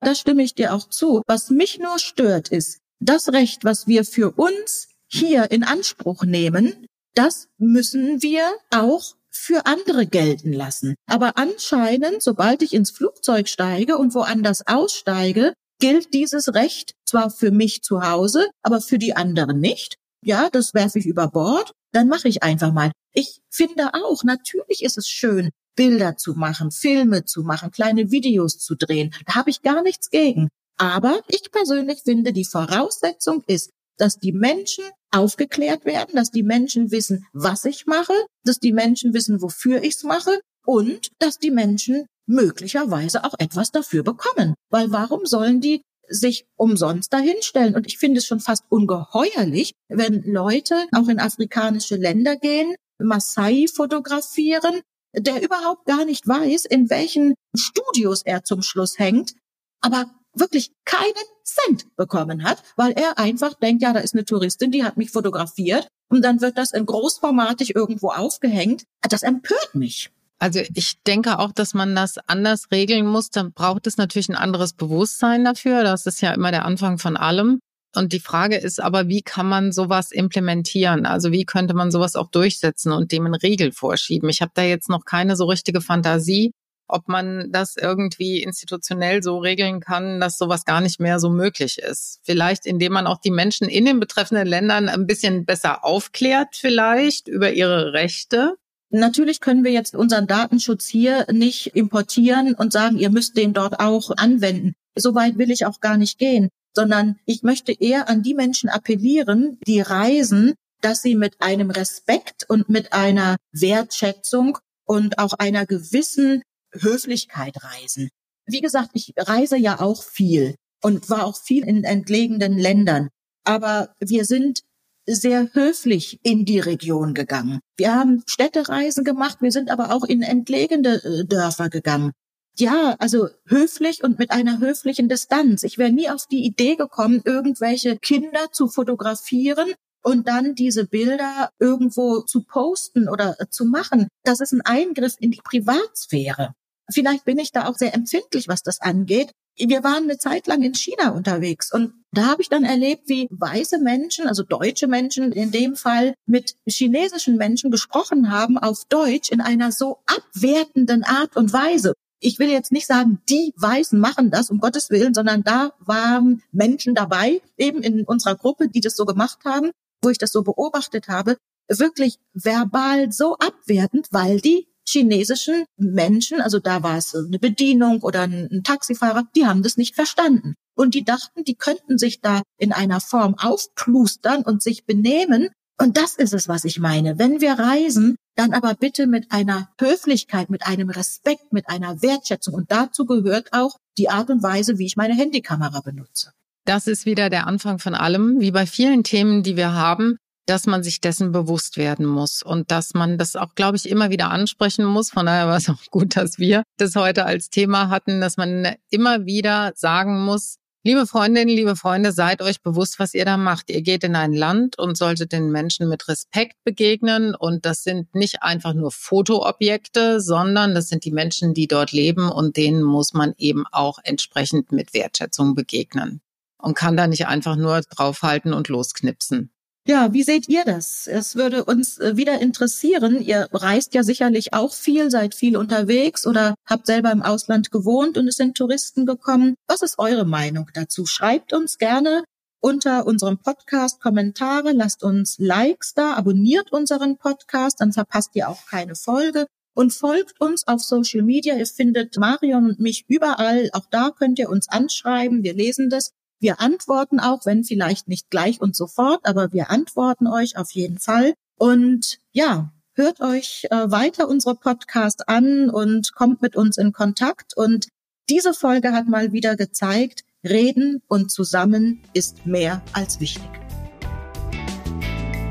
Da 0.01 0.15
stimme 0.15 0.43
ich 0.43 0.55
dir 0.55 0.73
auch 0.73 0.87
zu. 0.89 1.21
Was 1.27 1.49
mich 1.49 1.79
nur 1.79 1.99
stört, 1.99 2.49
ist, 2.49 2.80
das 3.01 3.29
Recht, 3.29 3.65
was 3.65 3.87
wir 3.87 4.05
für 4.05 4.31
uns 4.31 4.87
hier 5.07 5.51
in 5.51 5.63
Anspruch 5.63 6.23
nehmen, 6.23 6.85
das 7.15 7.49
müssen 7.57 8.21
wir 8.21 8.43
auch 8.69 9.15
für 9.29 9.65
andere 9.65 10.05
gelten 10.05 10.53
lassen. 10.53 10.95
Aber 11.07 11.37
anscheinend, 11.37 12.21
sobald 12.21 12.61
ich 12.61 12.73
ins 12.73 12.91
Flugzeug 12.91 13.49
steige 13.49 13.97
und 13.97 14.13
woanders 14.13 14.67
aussteige, 14.67 15.53
gilt 15.79 16.13
dieses 16.13 16.53
Recht 16.53 16.93
zwar 17.05 17.29
für 17.31 17.51
mich 17.51 17.81
zu 17.81 18.01
Hause, 18.07 18.49
aber 18.61 18.81
für 18.81 18.99
die 18.99 19.15
anderen 19.15 19.59
nicht. 19.59 19.95
Ja, 20.23 20.49
das 20.49 20.73
werfe 20.73 20.99
ich 20.99 21.07
über 21.07 21.27
Bord. 21.27 21.73
Dann 21.91 22.07
mache 22.07 22.27
ich 22.27 22.43
einfach 22.43 22.71
mal. 22.71 22.91
Ich 23.13 23.39
finde 23.49 23.93
auch, 23.93 24.23
natürlich 24.23 24.83
ist 24.83 24.97
es 24.97 25.07
schön, 25.07 25.49
Bilder 25.75 26.17
zu 26.17 26.33
machen, 26.33 26.71
Filme 26.71 27.25
zu 27.25 27.41
machen, 27.41 27.71
kleine 27.71 28.11
Videos 28.11 28.57
zu 28.59 28.75
drehen. 28.75 29.13
Da 29.25 29.35
habe 29.35 29.49
ich 29.49 29.61
gar 29.61 29.81
nichts 29.81 30.09
gegen. 30.09 30.49
Aber 30.77 31.21
ich 31.27 31.51
persönlich 31.51 32.01
finde, 32.03 32.33
die 32.33 32.45
Voraussetzung 32.45 33.43
ist, 33.47 33.69
dass 33.97 34.17
die 34.17 34.31
Menschen 34.31 34.83
aufgeklärt 35.11 35.85
werden, 35.85 36.15
dass 36.15 36.31
die 36.31 36.43
Menschen 36.43 36.91
wissen, 36.91 37.27
was 37.33 37.65
ich 37.65 37.85
mache, 37.85 38.13
dass 38.43 38.57
die 38.57 38.73
Menschen 38.73 39.13
wissen, 39.13 39.41
wofür 39.41 39.83
ich 39.83 39.95
es 39.95 40.03
mache 40.03 40.39
und 40.65 41.09
dass 41.19 41.37
die 41.37 41.51
Menschen 41.51 42.05
möglicherweise 42.25 43.23
auch 43.23 43.33
etwas 43.37 43.71
dafür 43.71 44.03
bekommen. 44.03 44.55
Weil 44.69 44.91
warum 44.91 45.25
sollen 45.25 45.61
die 45.61 45.81
sich 46.07 46.45
umsonst 46.55 47.13
dahinstellen? 47.13 47.75
Und 47.75 47.87
ich 47.87 47.97
finde 47.97 48.19
es 48.19 48.25
schon 48.25 48.39
fast 48.39 48.63
ungeheuerlich, 48.69 49.73
wenn 49.89 50.23
Leute 50.23 50.87
auch 50.93 51.07
in 51.07 51.19
afrikanische 51.19 51.95
Länder 51.95 52.37
gehen, 52.37 52.75
Maasai 52.99 53.67
fotografieren, 53.67 54.81
der 55.13 55.43
überhaupt 55.43 55.85
gar 55.85 56.05
nicht 56.05 56.27
weiß, 56.27 56.65
in 56.65 56.89
welchen 56.89 57.35
Studios 57.55 58.21
er 58.23 58.43
zum 58.43 58.61
Schluss 58.61 58.97
hängt, 58.97 59.33
aber 59.81 60.09
wirklich 60.33 60.71
keinen 60.85 61.13
Cent 61.43 61.95
bekommen 61.95 62.43
hat, 62.43 62.63
weil 62.75 62.91
er 62.93 63.17
einfach 63.17 63.53
denkt, 63.55 63.81
ja, 63.83 63.93
da 63.93 63.99
ist 63.99 64.13
eine 64.13 64.25
Touristin, 64.25 64.71
die 64.71 64.83
hat 64.83 64.97
mich 64.97 65.11
fotografiert 65.11 65.87
und 66.09 66.23
dann 66.23 66.41
wird 66.41 66.57
das 66.57 66.71
in 66.71 66.85
großformatig 66.85 67.75
irgendwo 67.75 68.09
aufgehängt. 68.09 68.83
Das 69.09 69.23
empört 69.23 69.75
mich. 69.75 70.11
Also 70.39 70.59
ich 70.73 71.01
denke 71.03 71.37
auch, 71.37 71.51
dass 71.51 71.75
man 71.75 71.95
das 71.95 72.17
anders 72.27 72.71
regeln 72.71 73.05
muss. 73.05 73.29
Dann 73.29 73.53
braucht 73.53 73.85
es 73.85 73.97
natürlich 73.97 74.27
ein 74.27 74.35
anderes 74.35 74.73
Bewusstsein 74.73 75.45
dafür. 75.45 75.83
Das 75.83 76.07
ist 76.07 76.19
ja 76.21 76.33
immer 76.33 76.49
der 76.49 76.65
Anfang 76.65 76.97
von 76.97 77.15
allem. 77.15 77.59
Und 77.95 78.13
die 78.13 78.19
Frage 78.19 78.55
ist 78.55 78.81
aber, 78.81 79.07
wie 79.07 79.21
kann 79.21 79.47
man 79.47 79.71
sowas 79.71 80.11
implementieren? 80.11 81.05
Also 81.05 81.31
wie 81.31 81.45
könnte 81.45 81.73
man 81.73 81.91
sowas 81.91 82.15
auch 82.15 82.31
durchsetzen 82.31 82.91
und 82.91 83.11
dem 83.11 83.25
eine 83.25 83.41
Regel 83.43 83.71
vorschieben? 83.71 84.29
Ich 84.29 84.41
habe 84.41 84.51
da 84.55 84.63
jetzt 84.63 84.89
noch 84.89 85.05
keine 85.05 85.35
so 85.35 85.45
richtige 85.45 85.81
Fantasie, 85.81 86.53
ob 86.91 87.07
man 87.07 87.51
das 87.51 87.77
irgendwie 87.77 88.43
institutionell 88.43 89.23
so 89.23 89.37
regeln 89.39 89.79
kann, 89.79 90.19
dass 90.19 90.37
sowas 90.37 90.65
gar 90.65 90.81
nicht 90.81 90.99
mehr 90.99 91.19
so 91.19 91.29
möglich 91.29 91.77
ist. 91.79 92.19
Vielleicht 92.23 92.65
indem 92.65 92.93
man 92.93 93.07
auch 93.07 93.19
die 93.19 93.31
Menschen 93.31 93.67
in 93.67 93.85
den 93.85 93.99
betreffenden 93.99 94.47
Ländern 94.47 94.89
ein 94.89 95.07
bisschen 95.07 95.45
besser 95.45 95.83
aufklärt, 95.85 96.55
vielleicht 96.55 97.27
über 97.27 97.51
ihre 97.51 97.93
Rechte. 97.93 98.55
Natürlich 98.89 99.39
können 99.39 99.63
wir 99.63 99.71
jetzt 99.71 99.95
unseren 99.95 100.27
Datenschutz 100.27 100.87
hier 100.87 101.25
nicht 101.31 101.67
importieren 101.75 102.53
und 102.55 102.73
sagen, 102.73 102.97
ihr 102.97 103.09
müsst 103.09 103.37
den 103.37 103.53
dort 103.53 103.79
auch 103.79 104.11
anwenden. 104.17 104.73
Soweit 104.95 105.37
will 105.37 105.49
ich 105.49 105.65
auch 105.65 105.79
gar 105.79 105.95
nicht 105.95 106.17
gehen, 106.17 106.49
sondern 106.75 107.15
ich 107.25 107.43
möchte 107.43 107.71
eher 107.71 108.09
an 108.09 108.21
die 108.21 108.33
Menschen 108.33 108.69
appellieren, 108.69 109.57
die 109.65 109.79
reisen, 109.79 110.55
dass 110.81 111.01
sie 111.01 111.15
mit 111.15 111.35
einem 111.39 111.69
Respekt 111.69 112.45
und 112.49 112.67
mit 112.67 112.91
einer 112.91 113.37
Wertschätzung 113.53 114.57
und 114.85 115.19
auch 115.19 115.33
einer 115.33 115.65
gewissen 115.65 116.41
Höflichkeit 116.73 117.55
reisen. 117.63 118.09
Wie 118.45 118.61
gesagt, 118.61 118.91
ich 118.93 119.13
reise 119.17 119.57
ja 119.57 119.79
auch 119.79 120.03
viel 120.03 120.55
und 120.81 121.09
war 121.09 121.25
auch 121.25 121.37
viel 121.37 121.63
in 121.65 121.83
entlegenen 121.83 122.57
Ländern. 122.57 123.09
Aber 123.43 123.93
wir 123.99 124.25
sind 124.25 124.61
sehr 125.07 125.49
höflich 125.53 126.19
in 126.23 126.45
die 126.45 126.59
Region 126.59 127.13
gegangen. 127.13 127.59
Wir 127.77 127.95
haben 127.95 128.23
Städtereisen 128.27 129.03
gemacht, 129.03 129.37
wir 129.41 129.51
sind 129.51 129.71
aber 129.71 129.93
auch 129.93 130.03
in 130.03 130.21
entlegene 130.21 131.03
äh, 131.03 131.25
Dörfer 131.25 131.69
gegangen. 131.69 132.11
Ja, 132.57 132.95
also 132.99 133.29
höflich 133.45 134.03
und 134.03 134.19
mit 134.19 134.31
einer 134.31 134.59
höflichen 134.59 135.09
Distanz. 135.09 135.63
Ich 135.63 135.77
wäre 135.77 135.91
nie 135.91 136.09
auf 136.09 136.27
die 136.27 136.45
Idee 136.45 136.75
gekommen, 136.75 137.21
irgendwelche 137.23 137.97
Kinder 137.97 138.51
zu 138.51 138.67
fotografieren 138.67 139.73
und 140.03 140.27
dann 140.27 140.55
diese 140.55 140.85
Bilder 140.85 141.49
irgendwo 141.59 142.21
zu 142.21 142.43
posten 142.43 143.07
oder 143.07 143.35
äh, 143.39 143.47
zu 143.49 143.65
machen. 143.65 144.07
Das 144.23 144.39
ist 144.39 144.51
ein 144.51 144.61
Eingriff 144.61 145.15
in 145.19 145.31
die 145.31 145.41
Privatsphäre. 145.43 146.53
Vielleicht 146.91 147.25
bin 147.25 147.39
ich 147.39 147.51
da 147.51 147.67
auch 147.67 147.75
sehr 147.75 147.93
empfindlich, 147.93 148.47
was 148.47 148.63
das 148.63 148.81
angeht. 148.81 149.31
wir 149.57 149.83
waren 149.83 150.03
eine 150.03 150.17
Zeit 150.17 150.47
lang 150.47 150.61
in 150.61 150.73
China 150.73 151.09
unterwegs 151.11 151.71
und 151.71 151.93
da 152.13 152.27
habe 152.27 152.41
ich 152.41 152.49
dann 152.49 152.65
erlebt, 152.65 153.03
wie 153.07 153.27
weiße 153.31 153.79
Menschen, 153.79 154.27
also 154.27 154.43
deutsche 154.43 154.87
Menschen 154.87 155.31
in 155.31 155.51
dem 155.51 155.75
Fall, 155.75 156.13
mit 156.25 156.55
chinesischen 156.67 157.37
Menschen 157.37 157.71
gesprochen 157.71 158.31
haben 158.31 158.57
auf 158.57 158.83
Deutsch 158.89 159.31
in 159.31 159.39
einer 159.39 159.71
so 159.71 159.99
abwertenden 160.05 161.03
Art 161.03 161.37
und 161.37 161.53
Weise. 161.53 161.93
Ich 162.19 162.37
will 162.37 162.49
jetzt 162.49 162.71
nicht 162.71 162.85
sagen, 162.85 163.21
die 163.29 163.53
Weißen 163.55 163.99
machen 163.99 164.29
das, 164.29 164.49
um 164.49 164.59
Gottes 164.59 164.89
Willen, 164.89 165.13
sondern 165.13 165.43
da 165.43 165.73
waren 165.79 166.43
Menschen 166.51 166.93
dabei, 166.93 167.41
eben 167.57 167.81
in 167.81 168.03
unserer 168.03 168.35
Gruppe, 168.35 168.67
die 168.67 168.81
das 168.81 168.95
so 168.95 169.05
gemacht 169.05 169.39
haben, 169.45 169.71
wo 170.03 170.09
ich 170.09 170.17
das 170.17 170.31
so 170.31 170.43
beobachtet 170.43 171.07
habe, 171.07 171.37
wirklich 171.67 172.19
verbal 172.33 173.11
so 173.11 173.37
abwertend, 173.37 174.07
weil 174.11 174.39
die 174.41 174.67
chinesischen 174.87 175.65
Menschen, 175.77 176.41
also 176.41 176.59
da 176.59 176.83
war 176.83 176.97
es 176.97 177.15
eine 177.15 177.39
Bedienung 177.39 178.01
oder 178.01 178.21
ein 178.21 178.61
Taxifahrer, 178.63 179.23
die 179.35 179.45
haben 179.45 179.63
das 179.63 179.77
nicht 179.77 179.95
verstanden. 179.95 180.55
Und 180.75 180.95
die 180.95 181.03
dachten, 181.03 181.43
die 181.43 181.55
könnten 181.55 181.97
sich 181.97 182.21
da 182.21 182.41
in 182.57 182.71
einer 182.71 183.01
Form 183.01 183.35
aufplustern 183.37 184.43
und 184.43 184.63
sich 184.63 184.85
benehmen. 184.85 185.49
Und 185.79 185.97
das 185.97 186.15
ist 186.15 186.33
es, 186.33 186.47
was 186.47 186.63
ich 186.63 186.79
meine. 186.79 187.19
Wenn 187.19 187.41
wir 187.41 187.53
reisen, 187.53 188.15
dann 188.35 188.53
aber 188.53 188.73
bitte 188.75 189.07
mit 189.07 189.31
einer 189.31 189.69
Höflichkeit, 189.79 190.49
mit 190.49 190.65
einem 190.65 190.89
Respekt, 190.89 191.51
mit 191.51 191.67
einer 191.69 192.01
Wertschätzung. 192.01 192.53
Und 192.53 192.71
dazu 192.71 193.05
gehört 193.05 193.51
auch 193.51 193.77
die 193.97 194.09
Art 194.09 194.29
und 194.29 194.41
Weise, 194.43 194.77
wie 194.77 194.85
ich 194.85 194.95
meine 194.95 195.13
Handykamera 195.13 195.81
benutze. 195.81 196.31
Das 196.65 196.87
ist 196.87 197.05
wieder 197.05 197.29
der 197.29 197.47
Anfang 197.47 197.79
von 197.79 197.95
allem, 197.95 198.39
wie 198.39 198.51
bei 198.51 198.65
vielen 198.65 199.03
Themen, 199.03 199.43
die 199.43 199.57
wir 199.57 199.73
haben 199.73 200.17
dass 200.45 200.65
man 200.65 200.83
sich 200.83 201.01
dessen 201.01 201.31
bewusst 201.31 201.77
werden 201.77 202.05
muss 202.05 202.43
und 202.43 202.71
dass 202.71 202.93
man 202.93 203.17
das 203.17 203.35
auch, 203.35 203.55
glaube 203.55 203.77
ich, 203.77 203.87
immer 203.89 204.09
wieder 204.09 204.31
ansprechen 204.31 204.85
muss. 204.85 205.09
Von 205.09 205.25
daher 205.25 205.47
war 205.47 205.57
es 205.57 205.69
auch 205.69 205.83
gut, 205.91 206.15
dass 206.15 206.39
wir 206.39 206.63
das 206.77 206.95
heute 206.95 207.25
als 207.25 207.49
Thema 207.49 207.89
hatten, 207.89 208.21
dass 208.21 208.37
man 208.37 208.75
immer 208.89 209.25
wieder 209.25 209.71
sagen 209.75 210.23
muss, 210.23 210.57
Liebe 210.83 211.05
Freundinnen, 211.05 211.55
liebe 211.55 211.75
Freunde, 211.75 212.11
seid 212.11 212.41
euch 212.41 212.63
bewusst, 212.63 212.97
was 212.97 213.13
ihr 213.13 213.23
da 213.23 213.37
macht. 213.37 213.69
Ihr 213.69 213.83
geht 213.83 214.03
in 214.03 214.15
ein 214.15 214.33
Land 214.33 214.79
und 214.79 214.97
solltet 214.97 215.31
den 215.31 215.51
Menschen 215.51 215.87
mit 215.87 216.07
Respekt 216.07 216.55
begegnen. 216.63 217.35
Und 217.35 217.67
das 217.67 217.83
sind 217.83 218.15
nicht 218.15 218.41
einfach 218.41 218.73
nur 218.73 218.89
Fotoobjekte, 218.91 220.19
sondern 220.19 220.73
das 220.73 220.89
sind 220.89 221.05
die 221.05 221.11
Menschen, 221.11 221.53
die 221.53 221.67
dort 221.67 221.91
leben 221.91 222.31
und 222.31 222.57
denen 222.57 222.81
muss 222.81 223.13
man 223.13 223.35
eben 223.37 223.65
auch 223.71 223.99
entsprechend 224.03 224.71
mit 224.71 224.95
Wertschätzung 224.95 225.53
begegnen. 225.53 226.21
Und 226.57 226.73
kann 226.73 226.97
da 226.97 227.05
nicht 227.05 227.27
einfach 227.27 227.57
nur 227.57 227.81
draufhalten 227.81 228.51
und 228.51 228.67
losknipsen. 228.67 229.51
Ja, 229.87 230.13
wie 230.13 230.21
seht 230.21 230.47
ihr 230.47 230.63
das? 230.63 231.07
Es 231.07 231.35
würde 231.35 231.65
uns 231.65 231.97
äh, 231.97 232.15
wieder 232.15 232.39
interessieren. 232.39 233.19
Ihr 233.19 233.47
reist 233.51 233.95
ja 233.95 234.03
sicherlich 234.03 234.53
auch 234.53 234.73
viel, 234.73 235.09
seid 235.09 235.33
viel 235.33 235.57
unterwegs 235.57 236.27
oder 236.27 236.53
habt 236.67 236.85
selber 236.85 237.11
im 237.11 237.23
Ausland 237.23 237.71
gewohnt 237.71 238.17
und 238.17 238.27
es 238.27 238.35
sind 238.35 238.55
Touristen 238.55 239.07
gekommen. 239.07 239.55
Was 239.67 239.81
ist 239.81 239.97
eure 239.97 240.25
Meinung 240.25 240.69
dazu? 240.75 241.07
Schreibt 241.07 241.51
uns 241.51 241.79
gerne 241.79 242.23
unter 242.59 243.07
unserem 243.07 243.39
Podcast 243.39 243.99
Kommentare, 243.99 244.71
lasst 244.71 245.03
uns 245.03 245.37
Likes 245.39 245.95
da, 245.95 246.13
abonniert 246.13 246.71
unseren 246.71 247.17
Podcast, 247.17 247.81
dann 247.81 247.91
verpasst 247.91 248.35
ihr 248.35 248.49
auch 248.49 248.67
keine 248.67 248.95
Folge 248.95 249.47
und 249.73 249.93
folgt 249.93 250.39
uns 250.39 250.67
auf 250.67 250.81
Social 250.81 251.23
Media. 251.23 251.55
Ihr 251.55 251.65
findet 251.65 252.17
Marion 252.17 252.67
und 252.67 252.79
mich 252.79 253.05
überall. 253.07 253.69
Auch 253.73 253.85
da 253.89 254.11
könnt 254.11 254.37
ihr 254.37 254.49
uns 254.49 254.69
anschreiben. 254.69 255.43
Wir 255.43 255.53
lesen 255.53 255.89
das. 255.89 256.11
Wir 256.41 256.59
antworten 256.59 257.19
auch, 257.19 257.45
wenn 257.45 257.63
vielleicht 257.63 258.07
nicht 258.07 258.31
gleich 258.31 258.59
und 258.59 258.75
sofort, 258.75 259.19
aber 259.27 259.53
wir 259.53 259.69
antworten 259.69 260.25
euch 260.25 260.57
auf 260.57 260.71
jeden 260.71 260.97
Fall. 260.97 261.35
Und 261.55 262.17
ja, 262.31 262.71
hört 262.95 263.21
euch 263.21 263.67
äh, 263.69 263.91
weiter 263.91 264.27
unsere 264.27 264.55
Podcast 264.55 265.29
an 265.29 265.69
und 265.69 266.15
kommt 266.15 266.41
mit 266.41 266.55
uns 266.55 266.77
in 266.77 266.93
Kontakt. 266.93 267.55
Und 267.55 267.89
diese 268.27 268.55
Folge 268.55 268.91
hat 268.91 269.07
mal 269.07 269.33
wieder 269.33 269.55
gezeigt, 269.55 270.23
reden 270.43 271.03
und 271.07 271.29
zusammen 271.29 272.01
ist 272.13 272.43
mehr 272.47 272.81
als 272.91 273.19
wichtig. 273.19 273.47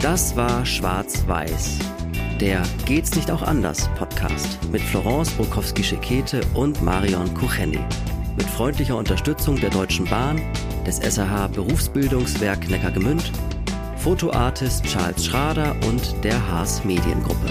Das 0.03 0.35
war 0.35 0.67
Schwarz-Weiß. 0.67 1.79
Der 2.41 2.65
Geht's 2.85 3.15
nicht 3.15 3.31
auch 3.31 3.43
anders 3.43 3.89
Podcast 3.97 4.59
mit 4.73 4.83
Florence 4.83 5.31
Bukowski-Schekete 5.35 6.41
und 6.55 6.83
Marion 6.83 7.33
Kucheni 7.35 7.79
mit 8.37 8.49
freundlicher 8.49 8.97
Unterstützung 8.97 9.57
der 9.57 9.69
Deutschen 9.69 10.07
Bahn, 10.07 10.41
des 10.91 11.15
SAH 11.15 11.49
Berufsbildungswerk 11.49 12.69
Neckargemünd, 12.69 13.31
Fotoartist 13.99 14.85
Charles 14.85 15.25
Schrader 15.25 15.77
und 15.87 16.03
der 16.25 16.51
Haas 16.51 16.85
Mediengruppe. 16.85 17.49